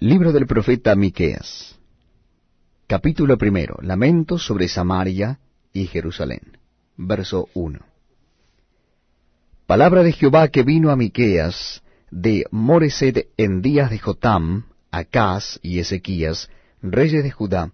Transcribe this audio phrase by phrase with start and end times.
[0.00, 1.76] Libro del profeta Miqueas.
[2.86, 3.78] Capítulo primero.
[3.82, 5.40] Lamento sobre Samaria
[5.72, 6.56] y Jerusalén.
[6.96, 7.80] Verso 1.
[9.66, 11.82] Palabra de Jehová que vino a Miqueas
[12.12, 16.48] de Moreset en días de Jotam, Acaz y Ezequías,
[16.80, 17.72] reyes de Judá,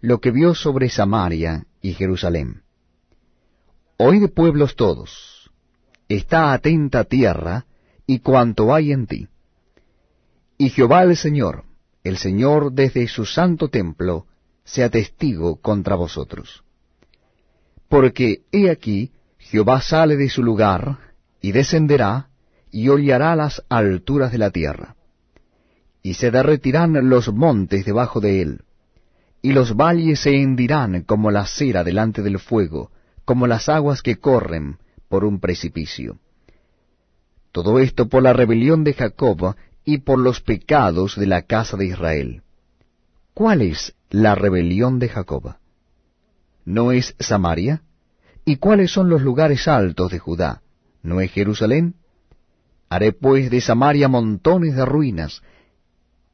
[0.00, 2.62] lo que vio sobre Samaria y Jerusalén.
[3.98, 5.52] Oíd pueblos todos,
[6.08, 7.66] está atenta tierra
[8.04, 9.28] y cuanto hay en ti
[10.60, 11.64] y Jehová el Señor,
[12.04, 14.26] el Señor desde su santo templo,
[14.62, 16.62] sea testigo contra vosotros.
[17.88, 20.98] Porque he aquí, Jehová sale de su lugar,
[21.40, 22.28] y descenderá,
[22.70, 24.96] y hollará las alturas de la tierra.
[26.02, 28.60] Y se derretirán los montes debajo de él,
[29.40, 32.90] y los valles se hendirán como la cera delante del fuego,
[33.24, 34.76] como las aguas que corren
[35.08, 36.18] por un precipicio.
[37.50, 41.86] Todo esto por la rebelión de Jacob y por los pecados de la casa de
[41.86, 42.42] Israel.
[43.34, 45.54] ¿Cuál es la rebelión de Jacob?
[46.64, 47.82] ¿No es Samaria?
[48.44, 50.62] ¿Y cuáles son los lugares altos de Judá?
[51.02, 51.94] ¿No es Jerusalén?
[52.88, 55.42] Haré pues de Samaria montones de ruinas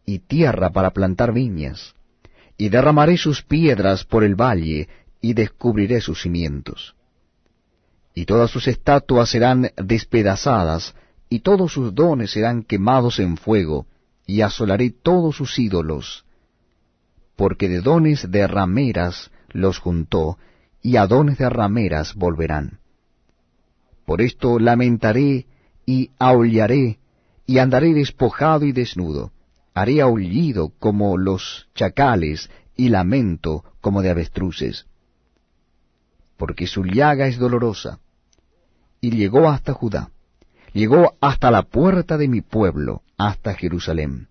[0.06, 1.94] y tierra para plantar viñas,
[2.56, 4.88] y derramaré sus piedras por el valle,
[5.20, 6.94] y descubriré sus cimientos.
[8.14, 10.94] Y todas sus estatuas serán despedazadas,
[11.28, 13.86] y todos sus dones serán quemados en fuego,
[14.26, 16.24] y asolaré todos sus ídolos,
[17.36, 20.38] porque de dones de rameras los juntó,
[20.82, 22.78] y a dones de rameras volverán.
[24.04, 25.46] Por esto lamentaré
[25.84, 26.98] y aullaré,
[27.44, 29.32] y andaré despojado y desnudo,
[29.74, 34.86] haré aullido como los chacales, y lamento como de avestruces.
[36.36, 37.98] Porque su llaga es dolorosa,
[39.00, 40.10] y llegó hasta Judá
[40.76, 44.28] llegó hasta la puerta de mi pueblo, hasta Jerusalén.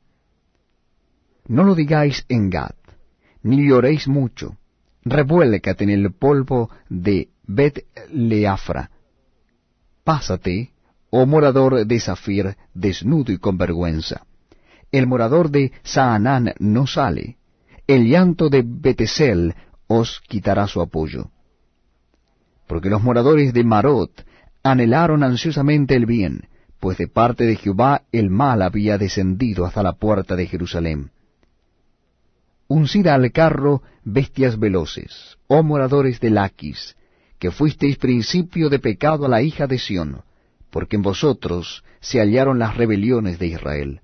[1.47, 2.75] No lo digáis en Gad,
[3.41, 4.55] ni lloréis mucho,
[5.03, 8.91] revuélcate en el polvo de Bet Leafra.
[10.03, 10.71] Pásate,
[11.09, 14.25] oh morador de Zafir, desnudo y con vergüenza.
[14.91, 17.37] El morador de Saanán no sale,
[17.87, 19.55] el llanto de Betesel
[19.87, 21.31] os quitará su apoyo.
[22.67, 24.24] Porque los moradores de Marot
[24.65, 26.47] anhelaron ansiosamente el bien,
[26.79, 31.11] pues de parte de Jehová el mal había descendido hasta la puerta de Jerusalén.
[32.67, 36.97] Uncida al carro bestias veloces, oh moradores de Laquis,
[37.37, 40.23] que fuisteis principio de pecado a la hija de Sión,
[40.71, 44.01] porque en vosotros se hallaron las rebeliones de Israel.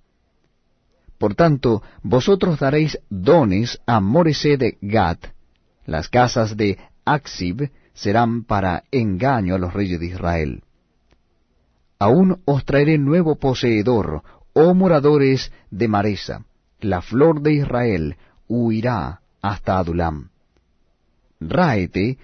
[1.17, 5.17] Por tanto, vosotros daréis dones a Moresé de Gad,
[5.88, 10.63] las casas de Axib serán para engaño a los reyes de Israel.
[12.00, 16.46] Aún os traeré nuevo poseedor, oh moradores de Maresa,
[16.79, 20.29] la flor de Israel huirá hasta Adulam.
[21.40, 22.18] Ráete